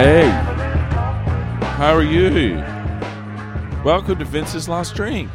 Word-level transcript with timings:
Hey, 0.00 0.30
how 1.76 1.92
are 1.92 2.02
you? 2.02 2.54
Welcome 3.84 4.18
to 4.18 4.24
Vince's 4.24 4.66
Last 4.66 4.94
Drink. 4.94 5.30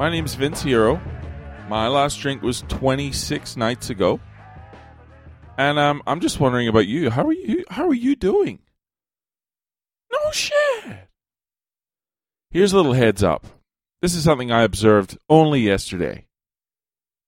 My 0.00 0.10
name's 0.10 0.34
Vince 0.34 0.60
Hero. 0.62 1.00
My 1.68 1.86
last 1.86 2.18
drink 2.18 2.42
was 2.42 2.62
26 2.62 3.56
nights 3.56 3.88
ago. 3.88 4.18
And 5.56 5.78
um, 5.78 6.02
I'm 6.08 6.18
just 6.18 6.40
wondering 6.40 6.66
about 6.66 6.88
you. 6.88 7.08
How 7.08 7.24
are 7.24 7.32
you 7.32 7.64
how 7.70 7.86
are 7.86 7.94
you 7.94 8.16
doing? 8.16 8.58
No 10.12 10.32
shit. 10.32 11.08
Here's 12.50 12.72
a 12.72 12.76
little 12.76 12.94
heads 12.94 13.22
up. 13.22 13.46
This 14.02 14.16
is 14.16 14.24
something 14.24 14.50
I 14.50 14.64
observed 14.64 15.18
only 15.28 15.60
yesterday. 15.60 16.26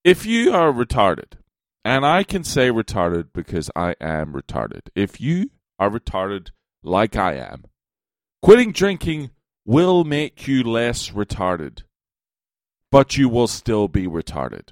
If 0.03 0.27
you 0.27 0.53
are 0.53 0.73
retarded, 0.73 1.35
and 1.85 2.05
I 2.05 2.25
can 2.25 2.43
say 2.43 2.71
retarded 2.71 3.29
because 3.33 3.71
I 3.77 3.95
am 4.01 4.33
retarded. 4.33 4.89
If 4.97 5.21
you 5.21 5.51
are 5.83 5.91
retarded 5.91 6.51
like 6.85 7.17
I 7.17 7.35
am, 7.35 7.65
quitting 8.41 8.71
drinking 8.71 9.31
will 9.65 10.05
make 10.05 10.47
you 10.47 10.63
less 10.63 11.11
retarded, 11.11 11.83
but 12.93 13.17
you 13.17 13.29
will 13.29 13.49
still 13.49 13.89
be 13.89 14.07
retarded. 14.07 14.69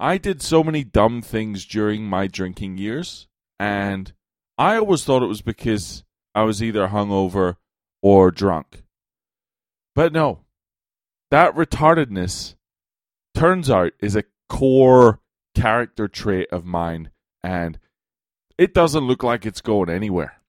I 0.00 0.18
did 0.18 0.42
so 0.42 0.64
many 0.64 0.82
dumb 0.82 1.22
things 1.22 1.64
during 1.64 2.02
my 2.02 2.26
drinking 2.26 2.78
years, 2.78 3.28
and 3.60 4.12
I 4.58 4.78
always 4.78 5.04
thought 5.04 5.22
it 5.22 5.26
was 5.26 5.42
because 5.42 6.02
I 6.34 6.42
was 6.42 6.60
either 6.60 6.88
hungover 6.88 7.54
or 8.02 8.32
drunk. 8.32 8.82
But 9.94 10.12
no, 10.12 10.40
that 11.30 11.54
retardedness 11.54 12.56
turns 13.32 13.70
out 13.70 13.92
is 14.00 14.16
a 14.16 14.24
core 14.48 15.20
character 15.54 16.08
trait 16.08 16.48
of 16.50 16.64
mine, 16.64 17.12
and 17.44 17.78
it 18.58 18.74
doesn't 18.74 19.06
look 19.06 19.22
like 19.22 19.46
it's 19.46 19.60
going 19.60 19.90
anywhere. 19.90 20.40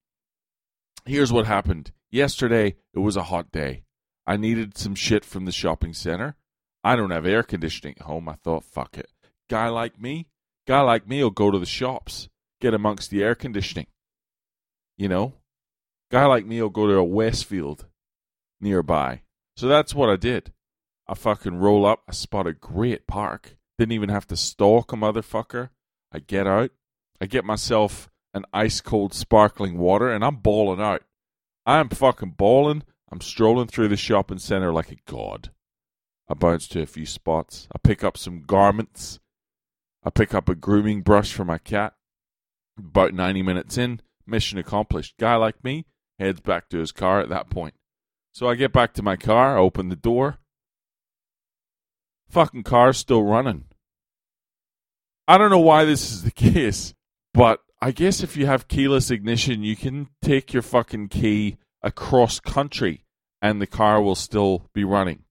Here's 1.06 1.34
what 1.34 1.46
happened. 1.46 1.92
Yesterday, 2.12 2.76
it 2.94 3.00
was 3.00 3.18
a 3.18 3.24
hot 3.24 3.52
day. 3.52 3.84
I 4.26 4.38
needed 4.38 4.78
some 4.78 4.96
shit 4.96 5.26
from 5.26 5.46
the 5.46 5.52
shopping 5.52 5.94
center. 5.94 6.36
I 6.84 6.96
don't 6.96 7.12
have 7.12 7.26
air 7.26 7.44
conditioning 7.44 7.96
at 8.00 8.06
home. 8.06 8.30
I 8.30 8.36
thought, 8.36 8.64
fuck 8.64 8.98
it. 8.98 9.10
Guy 9.50 9.70
like 9.70 10.00
me, 10.00 10.28
guy 10.68 10.82
like 10.82 11.08
me 11.08 11.24
will 11.24 11.32
go 11.32 11.52
to 11.52 11.60
the 11.60 11.66
shops, 11.66 12.30
get 12.62 12.74
amongst 12.74 13.10
the 13.10 13.24
air 13.24 13.36
conditioning. 13.36 13.88
You 14.98 15.10
know, 15.10 15.34
guy 16.12 16.26
like 16.26 16.46
me 16.46 16.62
will 16.62 16.70
go 16.70 16.88
to 16.88 16.96
a 16.96 17.04
Westfield 17.04 17.86
nearby. 18.62 19.22
So 19.58 19.68
that's 19.68 19.94
what 19.94 20.10
I 20.10 20.16
did. 20.16 20.52
I 21.08 21.16
fucking 21.16 21.56
roll 21.56 21.86
up. 21.86 22.04
I 22.08 22.14
spot 22.14 22.48
a 22.48 22.54
great 22.54 23.08
park. 23.08 23.58
Didn't 23.78 23.92
even 23.94 24.10
have 24.10 24.28
to 24.28 24.38
stalk 24.38 24.94
a 24.94 24.96
motherfucker. 24.96 25.70
I 26.12 26.20
get 26.20 26.48
out. 26.48 26.72
I 27.24 27.26
get 27.26 27.46
myself 27.46 28.10
an 28.34 28.44
ice 28.52 28.82
cold 28.82 29.14
sparkling 29.14 29.78
water 29.78 30.12
and 30.12 30.26
I'm 30.26 30.36
balling 30.36 30.82
out. 30.82 31.04
I'm 31.66 31.88
fucking 31.88 32.32
balling. 32.32 32.84
I'm 33.10 33.22
strolling 33.22 33.68
through 33.68 33.88
the 33.88 33.96
shopping 33.96 34.40
center 34.40 34.74
like 34.74 34.92
a 34.92 34.98
god. 35.10 35.50
I 36.28 36.34
bounce 36.34 36.68
to 36.68 36.82
a 36.82 36.86
few 36.86 37.06
spots. 37.06 37.70
I 37.74 37.78
pick 37.82 38.04
up 38.04 38.18
some 38.18 38.42
garments. 38.42 39.22
I 40.04 40.10
pick 40.10 40.34
up 40.34 40.50
a 40.50 40.54
grooming 40.54 41.02
brush 41.02 41.32
for 41.32 41.46
my 41.46 41.58
cat. 41.58 41.94
About 42.78 43.14
90 43.14 43.42
minutes 43.42 43.78
in, 43.78 44.02
mission 44.28 44.58
accomplished. 44.58 45.16
Guy 45.18 45.38
like 45.38 45.64
me 45.64 45.86
heads 46.20 46.42
back 46.42 46.68
to 46.72 46.80
his 46.80 46.92
car 46.92 47.22
at 47.22 47.30
that 47.30 47.50
point. 47.50 47.76
So 48.34 48.50
I 48.50 48.56
get 48.56 48.74
back 48.74 48.94
to 48.96 49.02
my 49.02 49.16
car, 49.16 49.58
I 49.58 49.62
open 49.62 49.88
the 49.88 49.96
door. 49.96 50.40
Fucking 52.28 52.64
car's 52.64 52.98
still 52.98 53.24
running. 53.24 53.64
I 55.26 55.38
don't 55.38 55.52
know 55.52 55.60
why 55.60 55.86
this 55.86 56.12
is 56.12 56.24
the 56.24 56.32
case, 56.54 56.94
but 57.34 57.62
I 57.82 57.92
guess 57.92 58.24
if 58.24 58.38
you 58.38 58.46
have 58.46 58.68
keyless 58.68 59.12
ignition, 59.12 59.64
you 59.64 59.76
can 59.76 60.08
take 60.22 60.54
your 60.54 60.62
fucking 60.62 61.10
key 61.10 61.58
across 61.82 62.40
country 62.40 63.04
and 63.42 63.62
the 63.62 63.68
car 63.68 64.02
will 64.02 64.16
still 64.16 64.70
be 64.74 64.84
running. 64.84 65.24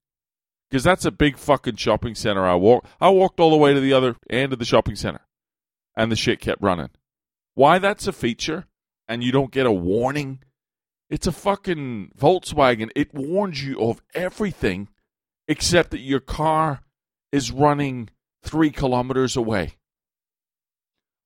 Because 0.68 0.84
that's 0.84 1.04
a 1.04 1.10
big 1.10 1.38
fucking 1.38 1.76
shopping 1.76 2.14
center 2.14 2.44
I 2.44 2.54
walk. 2.54 2.86
I 3.00 3.08
walked 3.10 3.40
all 3.40 3.50
the 3.50 3.56
way 3.56 3.72
to 3.72 3.80
the 3.80 3.92
other 3.92 4.16
end 4.28 4.52
of 4.52 4.58
the 4.58 4.64
shopping 4.64 4.96
center 4.96 5.20
and 5.96 6.10
the 6.10 6.16
shit 6.16 6.40
kept 6.40 6.62
running. 6.62 6.90
Why 7.54 7.78
that's 7.78 8.06
a 8.06 8.12
feature 8.12 8.66
and 9.08 9.22
you 9.22 9.32
don't 9.32 9.52
get 9.52 9.66
a 9.66 9.72
warning? 9.72 10.40
It's 11.08 11.26
a 11.26 11.32
fucking 11.32 12.12
Volkswagen. 12.18 12.90
It 12.96 13.14
warns 13.14 13.64
you 13.64 13.80
of 13.80 14.02
everything 14.14 14.88
except 15.48 15.90
that 15.90 16.00
your 16.00 16.20
car 16.20 16.80
is 17.30 17.52
running 17.52 18.08
three 18.42 18.70
kilometers 18.70 19.36
away. 19.36 19.76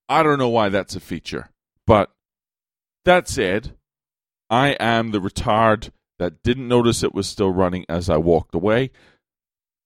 I 0.09 0.23
don't 0.23 0.39
know 0.39 0.49
why 0.49 0.69
that's 0.69 0.95
a 0.95 0.99
feature. 0.99 1.49
But 1.85 2.11
that 3.05 3.27
said, 3.27 3.75
I 4.49 4.69
am 4.79 5.11
the 5.11 5.21
retard 5.21 5.91
that 6.19 6.43
didn't 6.43 6.67
notice 6.67 7.03
it 7.03 7.13
was 7.13 7.27
still 7.27 7.51
running 7.51 7.85
as 7.89 8.09
I 8.09 8.17
walked 8.17 8.55
away. 8.55 8.91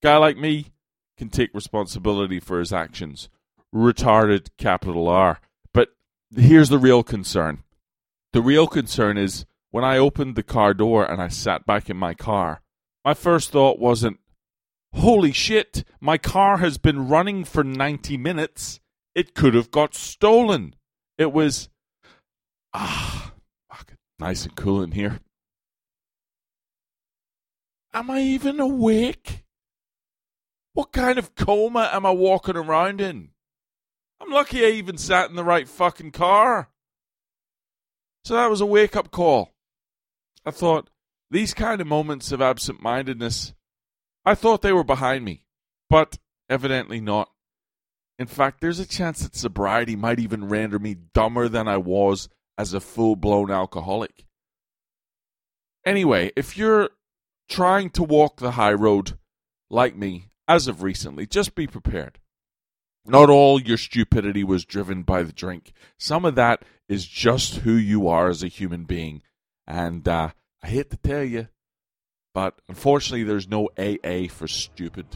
Guy 0.01 0.17
like 0.17 0.37
me 0.37 0.67
can 1.17 1.29
take 1.29 1.53
responsibility 1.53 2.39
for 2.39 2.59
his 2.59 2.73
actions. 2.73 3.29
Retarded, 3.73 4.47
capital 4.57 5.07
R. 5.07 5.39
But 5.73 5.89
here's 6.35 6.69
the 6.69 6.79
real 6.79 7.03
concern. 7.03 7.63
The 8.33 8.41
real 8.41 8.67
concern 8.67 9.17
is 9.17 9.45
when 9.69 9.83
I 9.83 9.97
opened 9.97 10.35
the 10.35 10.43
car 10.43 10.73
door 10.73 11.09
and 11.09 11.21
I 11.21 11.29
sat 11.29 11.65
back 11.65 11.89
in 11.89 11.97
my 11.97 12.13
car, 12.13 12.61
my 13.05 13.13
first 13.13 13.51
thought 13.51 13.79
wasn't, 13.79 14.19
holy 14.93 15.31
shit, 15.31 15.83
my 15.99 16.17
car 16.17 16.57
has 16.57 16.77
been 16.77 17.07
running 17.07 17.45
for 17.45 17.63
90 17.63 18.17
minutes. 18.17 18.80
It 19.13 19.33
could 19.33 19.53
have 19.53 19.72
got 19.72 19.94
stolen. 19.94 20.75
It 21.17 21.31
was, 21.31 21.69
ah, 22.73 23.33
fuck, 23.69 23.94
nice 24.19 24.45
and 24.45 24.55
cool 24.55 24.81
in 24.81 24.91
here. 24.91 25.19
Am 27.94 28.09
I 28.09 28.22
even 28.22 28.59
awake? 28.59 29.44
What 30.73 30.94
kind 30.94 31.19
of 31.19 31.35
coma 31.35 31.89
am 31.91 32.05
I 32.05 32.11
walking 32.11 32.55
around 32.55 33.01
in? 33.01 33.29
I'm 34.22 34.31
lucky 34.31 34.66
I 34.66 34.69
even 34.69 34.97
sat 34.97 35.29
in 35.29 35.35
the 35.35 35.43
right 35.43 35.67
fucking 35.67 36.11
car. 36.11 36.69
So 38.23 38.35
that 38.35 38.49
was 38.49 38.61
a 38.61 38.66
wake 38.66 38.95
up 38.95 39.11
call. 39.11 39.51
I 40.45 40.51
thought, 40.51 40.89
these 41.29 41.53
kind 41.53 41.81
of 41.81 41.88
moments 41.88 42.31
of 42.31 42.41
absent 42.41 42.81
mindedness, 42.81 43.53
I 44.23 44.35
thought 44.35 44.61
they 44.61 44.73
were 44.73 44.83
behind 44.83 45.25
me, 45.25 45.43
but 45.89 46.17
evidently 46.49 47.01
not. 47.01 47.29
In 48.21 48.27
fact, 48.27 48.61
there's 48.61 48.77
a 48.77 48.85
chance 48.85 49.23
that 49.23 49.35
sobriety 49.35 49.95
might 49.95 50.19
even 50.19 50.47
render 50.47 50.77
me 50.77 50.93
dumber 50.93 51.49
than 51.49 51.67
I 51.67 51.77
was 51.77 52.29
as 52.55 52.71
a 52.71 52.79
full 52.79 53.15
blown 53.15 53.49
alcoholic. 53.49 54.27
Anyway, 55.87 56.31
if 56.35 56.55
you're 56.55 56.91
trying 57.49 57.89
to 57.89 58.03
walk 58.03 58.37
the 58.37 58.51
high 58.51 58.73
road 58.73 59.17
like 59.71 59.95
me, 59.95 60.29
as 60.47 60.67
of 60.67 60.83
recently, 60.83 61.25
just 61.25 61.55
be 61.55 61.65
prepared. 61.65 62.19
Not 63.07 63.31
all 63.31 63.59
your 63.59 63.77
stupidity 63.77 64.43
was 64.43 64.65
driven 64.65 65.01
by 65.01 65.23
the 65.23 65.33
drink. 65.33 65.71
Some 65.97 66.23
of 66.23 66.35
that 66.35 66.63
is 66.87 67.07
just 67.07 67.55
who 67.55 67.73
you 67.73 68.07
are 68.07 68.29
as 68.29 68.43
a 68.43 68.47
human 68.47 68.83
being. 68.83 69.23
And 69.65 70.07
uh, 70.07 70.29
I 70.61 70.67
hate 70.67 70.91
to 70.91 70.97
tell 70.97 71.23
you, 71.23 71.47
but 72.35 72.61
unfortunately, 72.69 73.23
there's 73.23 73.47
no 73.47 73.69
AA 73.79 74.27
for 74.29 74.47
stupid. 74.47 75.07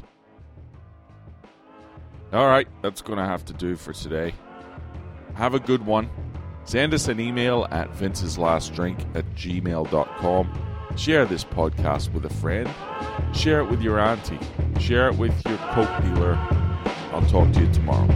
All 2.33 2.47
right, 2.47 2.67
that's 2.81 3.01
going 3.01 3.17
to 3.17 3.25
have 3.25 3.45
to 3.45 3.53
do 3.53 3.75
for 3.75 3.93
today. 3.93 4.33
Have 5.35 5.53
a 5.53 5.59
good 5.59 5.85
one. 5.85 6.09
Send 6.65 6.93
us 6.93 7.07
an 7.07 7.19
email 7.19 7.67
at 7.71 7.91
vinceslastdrink 7.93 9.15
at 9.15 9.25
gmail.com. 9.35 10.61
Share 10.97 11.25
this 11.25 11.43
podcast 11.43 12.13
with 12.13 12.25
a 12.25 12.33
friend. 12.35 12.69
Share 13.33 13.59
it 13.59 13.69
with 13.69 13.81
your 13.81 13.99
auntie. 13.99 14.39
Share 14.79 15.09
it 15.09 15.17
with 15.17 15.33
your 15.47 15.57
Coke 15.57 16.01
dealer. 16.01 16.35
I'll 17.11 17.25
talk 17.27 17.51
to 17.53 17.61
you 17.61 17.71
tomorrow. 17.73 18.07